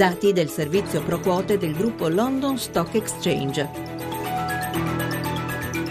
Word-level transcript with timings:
Dati 0.00 0.32
del 0.32 0.48
servizio 0.48 1.02
pro 1.02 1.20
quote 1.20 1.58
del 1.58 1.74
gruppo 1.74 2.08
London 2.08 2.56
Stock 2.56 2.94
Exchange. 2.94 3.68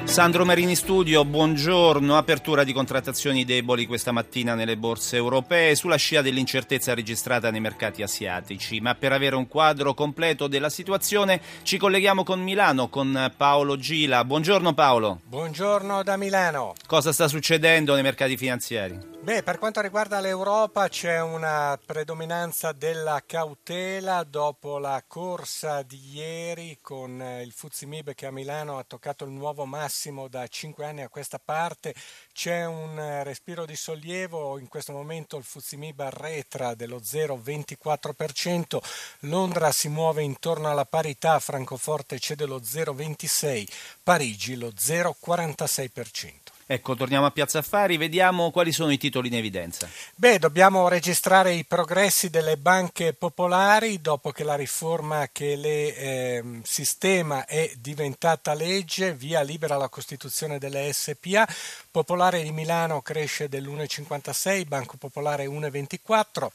Sandro 0.05 0.45
Marini 0.45 0.73
Studio, 0.73 1.23
buongiorno. 1.23 2.17
Apertura 2.17 2.63
di 2.63 2.73
contrattazioni 2.73 3.45
deboli 3.45 3.85
questa 3.85 4.11
mattina 4.11 4.55
nelle 4.55 4.77
borse 4.77 5.17
europee 5.17 5.75
sulla 5.75 5.97
scia 5.97 6.23
dell'incertezza 6.23 6.95
registrata 6.95 7.51
nei 7.51 7.59
mercati 7.59 8.01
asiatici. 8.01 8.81
Ma 8.81 8.95
per 8.95 9.11
avere 9.11 9.35
un 9.35 9.47
quadro 9.47 9.93
completo 9.93 10.47
della 10.47 10.69
situazione 10.69 11.39
ci 11.61 11.77
colleghiamo 11.77 12.23
con 12.23 12.41
Milano, 12.41 12.89
con 12.89 13.31
Paolo 13.37 13.77
Gila. 13.77 14.25
Buongiorno 14.25 14.73
Paolo. 14.73 15.19
Buongiorno 15.27 16.01
da 16.01 16.17
Milano. 16.17 16.73
Cosa 16.87 17.13
sta 17.13 17.27
succedendo 17.27 17.93
nei 17.93 18.01
mercati 18.01 18.35
finanziari? 18.37 18.97
Beh, 19.21 19.43
per 19.43 19.59
quanto 19.59 19.81
riguarda 19.81 20.21
l'Europa 20.21 20.87
c'è 20.87 21.19
una 21.19 21.77
predominanza 21.85 22.71
della 22.71 23.21
cautela 23.25 24.23
dopo 24.23 24.77
la 24.77 25.03
corsa 25.05 25.81
di 25.81 26.13
ieri 26.13 26.77
con 26.81 27.21
eh, 27.21 27.41
il 27.43 27.51
Fuzimib 27.51 28.15
che 28.15 28.25
a 28.25 28.31
Milano 28.31 28.77
ha 28.79 28.85
toccato 28.85 29.25
il 29.25 29.31
nuovo 29.31 29.65
massimo 29.65 30.29
da 30.29 30.47
5 30.47 30.85
anni 30.85 31.01
a 31.01 31.09
questa 31.09 31.37
parte. 31.37 31.93
C'è 32.31 32.65
un 32.65 32.97
eh, 32.97 33.23
respiro 33.25 33.65
di 33.65 33.75
sollievo, 33.75 34.57
in 34.57 34.69
questo 34.69 34.93
momento 34.93 35.35
il 35.35 35.43
Fuzimib 35.43 35.99
arretra 35.99 36.73
dello 36.73 37.01
0,24%, 37.01 38.77
Londra 39.23 39.71
si 39.73 39.89
muove 39.89 40.23
intorno 40.23 40.69
alla 40.69 40.85
parità, 40.85 41.39
Francoforte 41.39 42.19
cede 42.19 42.45
lo 42.45 42.61
0,26%, 42.61 43.67
Parigi 44.01 44.55
lo 44.55 44.69
0,46%. 44.69 46.48
Ecco, 46.71 46.93
torniamo 46.93 47.25
a 47.25 47.31
Piazza 47.31 47.57
Affari, 47.57 47.97
vediamo 47.97 48.51
quali 48.51 48.71
sono 48.71 48.91
i 48.91 48.99
titoli 48.99 49.29
in 49.29 49.33
evidenza. 49.33 49.89
Beh, 50.13 50.37
dobbiamo 50.37 50.87
registrare 50.87 51.53
i 51.53 51.65
progressi 51.65 52.29
delle 52.29 52.57
banche 52.57 53.13
popolari 53.13 54.01
dopo 54.01 54.29
che 54.29 54.43
la 54.43 54.53
riforma 54.53 55.29
che 55.31 55.55
le 55.55 55.95
eh, 55.95 56.43
sistema 56.61 57.47
è 57.47 57.71
diventata 57.79 58.53
legge, 58.53 59.15
via 59.15 59.41
libera 59.41 59.77
la 59.77 59.89
costituzione 59.89 60.59
delle 60.59 60.93
SPA. 60.93 61.47
Popolare 61.89 62.43
di 62.43 62.51
Milano 62.51 63.01
cresce 63.01 63.49
dell'1,56, 63.49 64.67
Banco 64.67 64.97
Popolare 64.97 65.47
1,24 65.47 66.49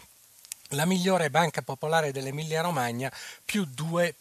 la 0.70 0.86
migliore 0.86 1.30
banca 1.30 1.62
popolare 1.62 2.12
dell'Emilia 2.12 2.62
Romagna 2.62 3.12
più 3.44 3.62
2%. 3.62 4.14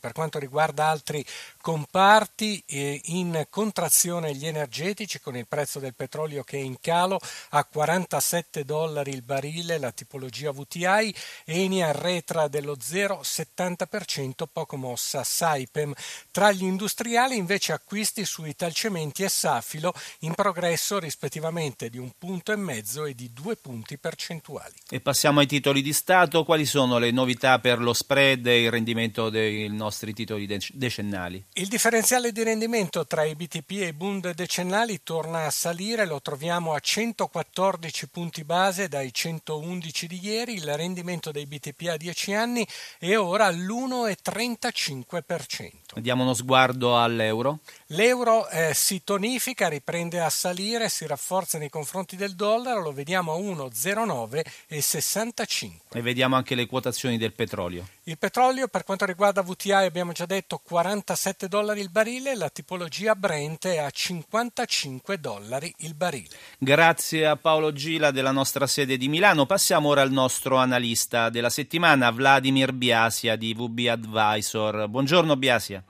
Per 0.00 0.12
quanto 0.12 0.38
riguarda 0.38 0.88
altri 0.88 1.24
comparti, 1.62 2.62
eh, 2.66 3.00
in 3.04 3.46
contrazione 3.48 4.34
gli 4.34 4.46
energetici 4.46 5.20
con 5.20 5.36
il 5.36 5.46
prezzo 5.46 5.78
del 5.78 5.94
petrolio 5.94 6.42
che 6.42 6.58
è 6.58 6.60
in 6.60 6.76
calo 6.80 7.20
a 7.50 7.64
47 7.64 8.64
dollari 8.64 9.12
il 9.12 9.22
barile, 9.22 9.78
la 9.78 9.92
tipologia 9.92 10.50
VTI, 10.50 11.14
Eni 11.44 11.82
arretra 11.82 12.48
dello 12.48 12.76
0,70%, 12.76 14.46
poco 14.52 14.76
mossa 14.76 15.22
Saipem. 15.22 15.94
Tra 16.32 16.50
gli 16.50 16.64
industriali 16.64 17.36
invece 17.36 17.72
acquisti 17.72 18.24
su 18.24 18.44
Italcementi 18.44 19.22
e 19.22 19.28
Safilo 19.28 19.94
in 20.20 20.34
progresso 20.34 20.98
rispettivamente 20.98 21.88
di 21.88 21.98
un 21.98 22.10
punto 22.18 22.50
e 22.50 22.56
mezzo 22.56 23.04
e 23.04 23.14
di 23.14 23.32
due 23.32 23.54
punti 23.54 23.98
percentuali. 23.98 24.74
E 24.90 25.00
passiamo 25.00 25.38
ai 25.38 25.46
titoli 25.46 25.80
di 25.80 25.92
Stato, 25.92 26.44
quali 26.44 26.66
sono 26.66 26.98
le 26.98 27.12
novità 27.12 27.60
per 27.60 27.80
lo 27.80 27.92
spread 27.92 28.46
e 28.46 28.62
il 28.62 28.70
rendimento 28.72 29.30
dei 29.30 29.68
nostri 29.68 30.12
titoli 30.12 30.48
decennali? 30.72 31.50
Il 31.54 31.68
differenziale 31.68 32.32
di 32.32 32.42
rendimento 32.42 33.06
tra 33.06 33.24
i 33.24 33.34
BTP 33.34 33.72
e 33.72 33.88
i 33.88 33.92
Bund 33.92 34.32
decennali 34.32 35.02
torna 35.02 35.44
a 35.44 35.50
salire, 35.50 36.06
lo 36.06 36.22
troviamo 36.22 36.72
a 36.72 36.80
114 36.80 38.08
punti 38.08 38.42
base 38.42 38.88
dai 38.88 39.12
111 39.12 40.06
di 40.06 40.18
ieri, 40.22 40.54
il 40.54 40.74
rendimento 40.74 41.30
dei 41.30 41.44
BTP 41.44 41.88
a 41.90 41.98
10 41.98 42.32
anni 42.32 42.66
è 42.98 43.18
ora 43.18 43.44
all'1,35%. 43.44 45.72
Diamo 45.96 46.22
uno 46.22 46.32
sguardo 46.32 46.98
all'euro. 46.98 47.58
L'euro 47.88 48.48
eh, 48.48 48.72
si 48.72 49.04
tonifica, 49.04 49.68
riprende 49.68 50.20
a 50.20 50.30
salire, 50.30 50.88
si 50.88 51.06
rafforza 51.06 51.58
nei 51.58 51.68
confronti 51.68 52.16
del 52.16 52.34
dollaro, 52.34 52.80
lo 52.80 52.92
vediamo 52.92 53.34
a 53.34 53.36
1,09,65. 53.36 55.72
E 55.92 56.00
vediamo 56.00 56.34
anche 56.34 56.54
le 56.54 56.64
quotazioni 56.64 57.18
del 57.18 57.34
petrolio. 57.34 57.86
Il 58.04 58.18
petrolio 58.18 58.66
per 58.66 58.82
quanto 58.82 59.04
riguarda 59.04 59.42
VTI 59.42 59.70
abbiamo 59.70 60.10
già 60.10 60.26
detto 60.26 60.58
47 60.58 61.46
dollari 61.46 61.80
il 61.80 61.88
barile, 61.88 62.34
la 62.34 62.48
tipologia 62.48 63.14
Brent 63.14 63.68
è 63.68 63.78
a 63.78 63.90
55 63.90 65.20
dollari 65.20 65.72
il 65.78 65.94
barile. 65.94 66.36
Grazie 66.58 67.28
a 67.28 67.36
Paolo 67.36 67.72
Gila 67.72 68.10
della 68.10 68.32
nostra 68.32 68.66
sede 68.66 68.96
di 68.96 69.06
Milano. 69.06 69.46
Passiamo 69.46 69.90
ora 69.90 70.02
al 70.02 70.10
nostro 70.10 70.56
analista 70.56 71.30
della 71.30 71.48
settimana, 71.48 72.10
Vladimir 72.10 72.72
Biasia 72.72 73.36
di 73.36 73.54
VB 73.54 73.86
Advisor. 73.88 74.88
Buongiorno 74.88 75.36
Biasia. 75.36 75.84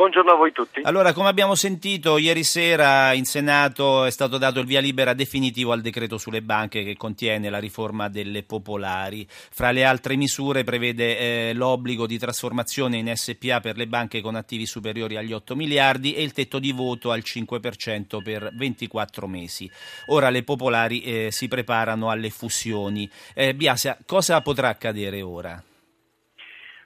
Buongiorno 0.00 0.32
a 0.32 0.36
voi 0.36 0.50
tutti. 0.50 0.80
Allora, 0.84 1.12
come 1.12 1.28
abbiamo 1.28 1.54
sentito, 1.54 2.16
ieri 2.16 2.42
sera 2.42 3.12
in 3.12 3.26
Senato 3.26 4.06
è 4.06 4.10
stato 4.10 4.38
dato 4.38 4.58
il 4.58 4.64
via 4.64 4.80
libera 4.80 5.12
definitivo 5.12 5.72
al 5.72 5.82
decreto 5.82 6.16
sulle 6.16 6.40
banche 6.40 6.82
che 6.84 6.96
contiene 6.96 7.50
la 7.50 7.58
riforma 7.58 8.08
delle 8.08 8.42
popolari. 8.42 9.26
Fra 9.28 9.72
le 9.72 9.84
altre 9.84 10.16
misure 10.16 10.64
prevede 10.64 11.50
eh, 11.50 11.52
l'obbligo 11.52 12.06
di 12.06 12.16
trasformazione 12.16 12.96
in 12.96 13.12
SPA 13.14 13.60
per 13.60 13.76
le 13.76 13.86
banche 13.88 14.22
con 14.22 14.36
attivi 14.36 14.64
superiori 14.64 15.18
agli 15.18 15.34
8 15.34 15.54
miliardi 15.54 16.14
e 16.14 16.22
il 16.22 16.32
tetto 16.32 16.58
di 16.58 16.72
voto 16.72 17.10
al 17.10 17.20
5% 17.22 18.22
per 18.22 18.52
24 18.54 19.26
mesi. 19.26 19.70
Ora 20.06 20.30
le 20.30 20.44
popolari 20.44 21.02
eh, 21.02 21.28
si 21.30 21.46
preparano 21.46 22.08
alle 22.08 22.30
fusioni. 22.30 23.06
Eh, 23.34 23.52
Biasia, 23.54 23.98
cosa 24.06 24.40
potrà 24.40 24.68
accadere 24.68 25.20
ora? 25.20 25.62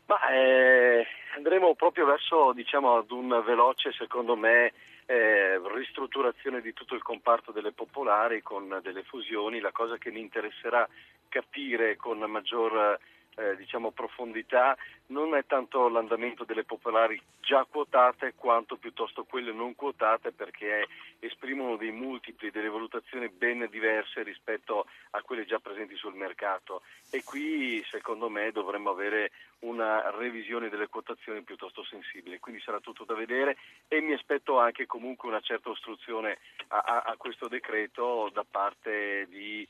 Ma, 0.06 0.16
eh 0.32 1.06
andremo 1.36 1.74
proprio 1.74 2.06
verso 2.06 2.52
diciamo, 2.52 2.96
ad 2.96 3.10
un 3.10 3.42
veloce, 3.44 3.92
secondo 3.92 4.36
me, 4.36 4.72
eh, 5.06 5.60
ristrutturazione 5.74 6.60
di 6.60 6.72
tutto 6.72 6.94
il 6.94 7.02
comparto 7.02 7.52
delle 7.52 7.72
popolari 7.72 8.42
con 8.42 8.80
delle 8.82 9.02
fusioni. 9.02 9.60
La 9.60 9.72
cosa 9.72 9.96
che 9.98 10.10
mi 10.10 10.20
interesserà 10.20 10.88
capire 11.28 11.96
con 11.96 12.18
maggior 12.18 12.98
eh, 13.36 13.56
diciamo, 13.56 13.90
profondità 13.90 14.76
non 15.06 15.34
è 15.34 15.44
tanto 15.46 15.88
l'andamento 15.88 16.44
delle 16.44 16.64
popolari 16.64 17.20
già 17.40 17.66
quotate 17.68 18.34
quanto 18.36 18.76
piuttosto 18.76 19.24
quelle 19.24 19.52
non 19.52 19.74
quotate 19.74 20.32
perché 20.32 20.86
esprimono 21.18 21.76
dei 21.76 21.90
multipli, 21.90 22.50
delle 22.50 22.70
valutazioni 22.70 23.28
ben 23.28 23.68
diverse 23.70 24.22
rispetto 24.22 24.86
a 25.10 25.22
quelle 25.22 25.44
già 25.44 25.58
presenti 25.58 25.94
sul 25.96 26.14
mercato. 26.14 26.82
E 27.10 27.22
qui 27.22 27.84
secondo 27.90 28.28
me 28.28 28.50
dovremmo 28.50 28.90
avere 28.90 29.30
una 29.60 30.10
revisione 30.10 30.68
delle 30.68 30.88
quotazioni 30.88 31.42
piuttosto 31.42 31.84
sensibile, 31.84 32.40
quindi 32.40 32.60
sarà 32.60 32.80
tutto 32.80 33.04
da 33.04 33.14
vedere 33.14 33.56
e 33.88 34.00
mi 34.00 34.12
aspetto 34.12 34.58
anche 34.58 34.86
comunque 34.86 35.28
una 35.28 35.40
certa 35.40 35.70
ostruzione 35.70 36.38
a, 36.68 36.78
a, 36.78 37.02
a 37.02 37.16
questo 37.16 37.48
decreto 37.48 38.30
da 38.32 38.44
parte 38.48 39.26
di 39.28 39.66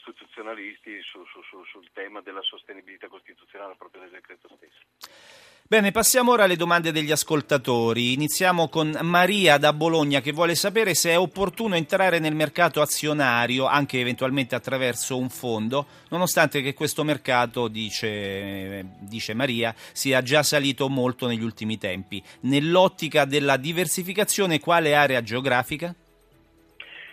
costituzionalisti 0.00 1.00
su, 1.02 1.24
su, 1.26 1.42
su, 1.42 1.64
sul 1.64 1.88
tema 1.92 2.20
della 2.20 2.42
sostenibilità 2.42 3.08
costituzionale 3.08 3.74
proprio 3.76 4.02
del 4.02 4.10
decreto 4.10 4.48
stesso. 4.56 4.80
Bene, 5.70 5.92
passiamo 5.92 6.32
ora 6.32 6.44
alle 6.44 6.56
domande 6.56 6.90
degli 6.90 7.12
ascoltatori. 7.12 8.12
Iniziamo 8.12 8.68
con 8.68 8.98
Maria 9.02 9.56
da 9.56 9.72
Bologna 9.72 10.20
che 10.20 10.32
vuole 10.32 10.56
sapere 10.56 10.94
se 10.94 11.10
è 11.10 11.18
opportuno 11.18 11.76
entrare 11.76 12.18
nel 12.18 12.34
mercato 12.34 12.80
azionario, 12.80 13.66
anche 13.66 14.00
eventualmente 14.00 14.56
attraverso 14.56 15.16
un 15.16 15.30
fondo, 15.30 15.86
nonostante 16.08 16.60
che 16.60 16.74
questo 16.74 17.04
mercato, 17.04 17.68
dice, 17.68 18.84
dice 18.98 19.34
Maria, 19.34 19.72
sia 19.92 20.22
già 20.22 20.42
salito 20.42 20.88
molto 20.88 21.28
negli 21.28 21.44
ultimi 21.44 21.78
tempi. 21.78 22.20
Nell'ottica 22.40 23.24
della 23.24 23.56
diversificazione, 23.56 24.58
quale 24.58 24.96
area 24.96 25.22
geografica? 25.22 25.94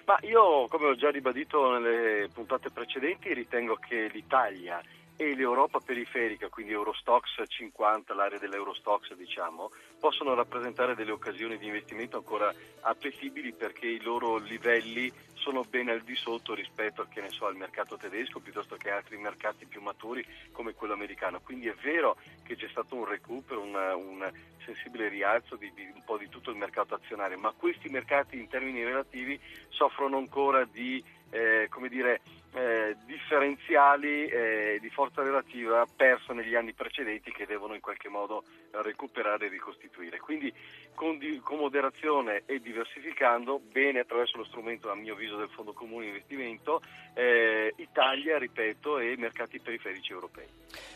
Ma 0.07 0.17
io, 0.21 0.67
come 0.69 0.87
ho 0.87 0.95
già 0.95 1.09
ribadito 1.09 1.77
nelle 1.77 2.29
puntate 2.33 2.69
precedenti, 2.69 3.33
ritengo 3.33 3.75
che 3.75 4.09
l'Italia 4.13 4.81
e 5.17 5.35
l'Europa 5.35 5.79
periferica, 5.79 6.47
quindi 6.47 6.73
Eurostox 6.73 7.41
50, 7.47 8.13
l'area 8.13 8.37
dell'Eurostox 8.37 9.15
diciamo, 9.15 9.71
possono 9.99 10.35
rappresentare 10.35 10.93
delle 10.93 11.11
occasioni 11.11 11.57
di 11.57 11.65
investimento 11.65 12.17
ancora 12.17 12.53
appetibili 12.81 13.51
perché 13.51 13.87
i 13.87 13.99
loro 14.01 14.37
livelli 14.37 15.11
sono 15.33 15.63
ben 15.63 15.89
al 15.89 16.01
di 16.01 16.15
sotto 16.15 16.53
rispetto 16.53 17.07
so, 17.29 17.47
al 17.47 17.55
mercato 17.55 17.97
tedesco 17.97 18.39
piuttosto 18.39 18.75
che 18.75 18.91
altri 18.91 19.17
mercati 19.17 19.65
più 19.65 19.81
maturi 19.81 20.23
come 20.51 20.73
quello 20.73 20.93
americano. 20.93 21.41
Quindi 21.41 21.67
è 21.67 21.75
vero 21.81 22.15
che 22.43 22.55
c'è 22.55 22.67
stato 22.69 22.95
un 22.95 23.05
recupero, 23.05 23.61
una, 23.61 23.95
un 23.95 24.31
sensibile 24.63 25.09
rialzo 25.09 25.55
di, 25.55 25.71
di, 25.73 25.89
un 25.93 26.03
po' 26.05 26.17
di 26.17 26.29
tutto 26.29 26.51
il 26.51 26.57
mercato 26.57 26.93
azionario, 26.93 27.39
ma 27.39 27.53
questi 27.57 27.89
mercati 27.89 28.37
in 28.37 28.47
termini 28.47 28.83
relativi 28.83 29.39
soffrono 29.69 30.17
ancora 30.17 30.63
di 30.65 31.03
eh, 31.29 31.67
come 31.69 31.89
dire, 31.89 32.21
eh, 32.53 32.95
differenziali 33.05 34.25
eh, 34.27 34.77
di 34.81 34.89
forza 34.89 35.21
relativa 35.21 35.85
perso 35.93 36.33
negli 36.33 36.55
anni 36.55 36.73
precedenti 36.73 37.31
che 37.31 37.45
devono 37.45 37.73
in 37.73 37.81
qualche 37.81 38.09
modo 38.09 38.43
recuperare 38.71 39.45
e 39.45 39.49
ricostituire. 39.49 40.19
Quindi 40.19 40.53
con, 40.93 41.17
di, 41.17 41.39
con, 41.43 41.59
moderazione 41.59 42.43
e 42.45 42.59
diversificando, 42.59 43.59
bene 43.71 43.99
attraverso 43.99 44.37
lo 44.37 44.45
strumento 44.45 44.89
a 44.89 44.95
mio 44.95 45.13
avviso 45.13 45.37
del 45.37 45.49
Fondo 45.49 45.73
Comune 45.73 46.07
Investimento, 46.07 46.81
eh, 47.13 47.73
Italia, 47.77 48.37
ripeto, 48.37 48.99
e 48.99 49.15
mercati 49.17 49.59
periferici 49.59 50.11
europei. 50.11 50.45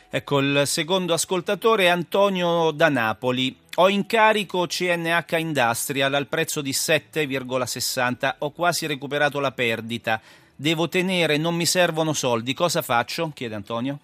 Ecco, 0.09 0.39
il 0.39 0.63
secondo 0.65 1.13
ascoltatore 1.13 1.85
è 1.85 1.87
Antonio 1.87 2.71
da 2.71 2.89
Napoli. 2.89 3.55
Ho 3.75 3.87
in 3.87 4.05
carico 4.05 4.65
CNH 4.65 5.37
Industrial 5.37 6.13
al 6.13 6.27
prezzo 6.27 6.61
di 6.61 6.71
7,60, 6.71 8.35
ho 8.39 8.51
quasi 8.51 8.87
recuperato 8.87 9.39
la 9.39 9.51
perdita 9.51 10.19
devo 10.61 10.87
tenere, 10.87 11.37
non 11.37 11.55
mi 11.55 11.65
servono 11.65 12.13
soldi, 12.13 12.53
cosa 12.53 12.83
faccio? 12.83 13.31
chiede 13.33 13.55
Antonio. 13.55 13.97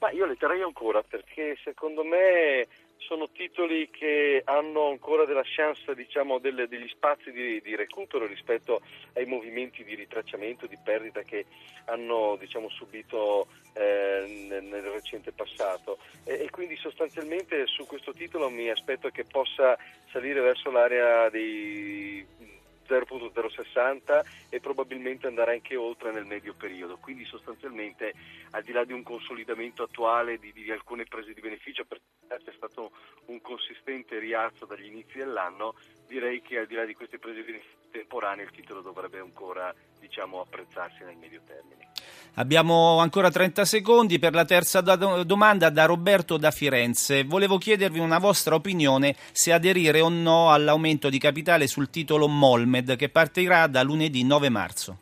Ma 0.00 0.10
io 0.10 0.26
le 0.26 0.36
terrei 0.36 0.60
ancora 0.62 1.02
perché 1.02 1.56
secondo 1.62 2.02
me 2.02 2.66
sono 2.96 3.28
titoli 3.30 3.90
che 3.90 4.42
hanno 4.44 4.88
ancora 4.88 5.24
della 5.24 5.44
chance, 5.44 5.94
diciamo, 5.94 6.38
delle, 6.38 6.66
degli 6.66 6.88
spazi 6.88 7.30
di, 7.30 7.60
di, 7.60 7.76
recupero 7.76 8.26
rispetto 8.26 8.80
ai 9.14 9.24
movimenti 9.24 9.84
di 9.84 9.94
ritracciamento, 9.94 10.66
di 10.66 10.78
perdita 10.82 11.22
che 11.22 11.46
hanno 11.86 12.36
diciamo, 12.38 12.68
subito 12.68 13.46
eh, 13.74 14.46
nel, 14.48 14.64
nel, 14.64 14.82
recente 14.82 15.32
passato. 15.32 15.98
E, 16.24 16.42
e, 16.42 16.50
quindi 16.50 16.76
sostanzialmente 16.76 17.66
su 17.66 17.86
questo 17.86 18.12
titolo 18.12 18.48
mi 18.50 18.68
aspetto 18.68 19.08
che 19.10 19.24
possa 19.24 19.78
salire 20.10 20.40
verso 20.40 20.70
l'area 20.70 21.28
dei 21.30 22.24
0.060 22.90 24.48
e 24.48 24.58
probabilmente 24.58 25.28
andare 25.28 25.52
anche 25.52 25.76
oltre 25.76 26.10
nel 26.10 26.24
medio 26.24 26.54
periodo. 26.54 26.98
Quindi 26.98 27.24
sostanzialmente 27.24 28.12
al 28.50 28.64
di 28.64 28.72
là 28.72 28.84
di 28.84 28.92
un 28.92 29.04
consolidamento 29.04 29.84
attuale 29.84 30.38
di, 30.38 30.52
di 30.52 30.70
alcune 30.72 31.04
prese 31.04 31.32
di 31.32 31.40
beneficio, 31.40 31.84
perché 31.84 32.04
c'è 32.26 32.52
stato 32.56 32.90
un 33.26 33.40
consistente 33.40 34.18
rialzo 34.18 34.66
dagli 34.66 34.86
inizi 34.86 35.18
dell'anno, 35.18 35.74
direi 36.06 36.42
che 36.42 36.58
al 36.58 36.66
di 36.66 36.74
là 36.74 36.84
di 36.84 36.94
queste 36.94 37.18
prese 37.18 37.38
di 37.38 37.52
beneficio 37.52 37.78
temporanee 37.90 38.44
il 38.44 38.50
titolo 38.50 38.80
dovrebbe 38.80 39.18
ancora 39.18 39.74
diciamo, 39.98 40.40
apprezzarsi 40.40 41.04
nel 41.04 41.16
medio 41.16 41.40
termine. 41.44 41.90
Abbiamo 42.34 42.98
ancora 42.98 43.30
30 43.30 43.64
secondi 43.64 44.18
per 44.18 44.34
la 44.34 44.44
terza 44.44 44.80
domanda 44.80 45.70
da 45.70 45.84
Roberto 45.84 46.36
da 46.36 46.50
Firenze. 46.50 47.24
Volevo 47.24 47.58
chiedervi 47.58 47.98
una 47.98 48.18
vostra 48.18 48.54
opinione 48.54 49.16
se 49.32 49.52
aderire 49.52 50.00
o 50.00 50.08
no 50.08 50.50
all'aumento 50.50 51.08
di 51.08 51.18
capitale 51.18 51.66
sul 51.66 51.90
titolo 51.90 52.28
Molmed 52.28 52.96
che 52.96 53.08
partirà 53.08 53.66
da 53.66 53.82
lunedì 53.82 54.24
9 54.24 54.48
marzo. 54.48 54.98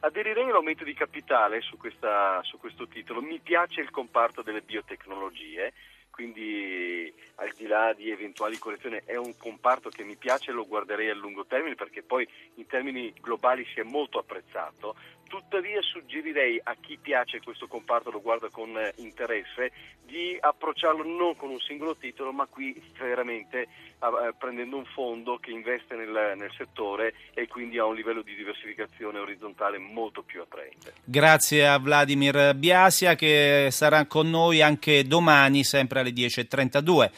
Aderirei 0.00 0.44
all'aumento 0.44 0.84
di 0.84 0.94
capitale 0.94 1.60
su, 1.60 1.76
questa, 1.76 2.40
su 2.44 2.58
questo 2.58 2.86
titolo. 2.86 3.20
Mi 3.20 3.40
piace 3.42 3.80
il 3.80 3.90
comparto 3.90 4.42
delle 4.42 4.62
biotecnologie 4.62 5.72
quindi 6.18 7.14
al 7.36 7.52
di 7.56 7.68
là 7.68 7.92
di 7.92 8.10
eventuali 8.10 8.58
correzioni 8.58 9.00
è 9.04 9.14
un 9.14 9.36
comparto 9.36 9.88
che 9.88 10.02
mi 10.02 10.16
piace 10.16 10.50
e 10.50 10.52
lo 10.52 10.66
guarderei 10.66 11.10
a 11.10 11.14
lungo 11.14 11.46
termine 11.46 11.76
perché 11.76 12.02
poi 12.02 12.28
in 12.54 12.66
termini 12.66 13.14
globali 13.20 13.64
si 13.72 13.78
è 13.78 13.84
molto 13.84 14.18
apprezzato, 14.18 14.96
tuttavia 15.28 15.80
suggerirei 15.80 16.60
a 16.62 16.74
chi 16.80 16.98
piace 17.00 17.40
questo 17.40 17.68
comparto, 17.68 18.10
lo 18.10 18.20
guarda 18.20 18.48
con 18.50 18.76
eh, 18.76 18.92
interesse, 18.96 19.70
di 20.04 20.36
approcciarlo 20.40 21.04
non 21.04 21.36
con 21.36 21.50
un 21.50 21.60
singolo 21.60 21.94
titolo 21.94 22.32
ma 22.32 22.46
qui 22.46 22.74
veramente 22.98 23.60
eh, 23.60 24.34
prendendo 24.38 24.78
un 24.78 24.86
fondo 24.86 25.36
che 25.36 25.50
investe 25.50 25.94
nel, 25.94 26.32
nel 26.36 26.50
settore 26.56 27.12
e 27.34 27.46
quindi 27.46 27.78
ha 27.78 27.84
un 27.84 27.94
livello 27.94 28.22
di 28.22 28.34
diversificazione 28.34 29.18
orizzontale 29.18 29.78
molto 29.78 30.22
più 30.22 30.40
attraente. 30.40 30.94
Grazie 31.04 31.68
a 31.68 31.78
Vladimir 31.78 32.54
Biasia 32.54 33.14
che 33.14 33.68
sarà 33.70 34.06
con 34.06 34.30
noi 34.30 34.62
anche 34.62 35.04
domani 35.04 35.62
sempre 35.62 36.00
alle 36.00 36.08
alle 36.08 36.12
10.32. 36.12 37.10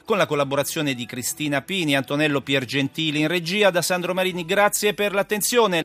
con 0.04 0.16
la 0.16 0.26
collaborazione 0.26 0.94
di 0.94 1.06
Cristina 1.06 1.62
Pini, 1.62 1.94
Antonello 1.94 2.40
Piergentili 2.40 3.20
in 3.20 3.28
regia, 3.28 3.70
da 3.70 3.82
Sandro 3.82 4.14
Marini. 4.14 4.44
Grazie 4.44 4.94
per 4.94 5.14
l'attenzione. 5.14 5.84